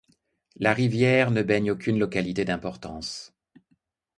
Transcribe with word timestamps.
La 0.55 0.73
rivière 0.73 1.29
ne 1.29 1.43
baigne 1.43 1.69
aucune 1.69 1.99
localité 1.99 2.43
d'importance. 2.43 3.35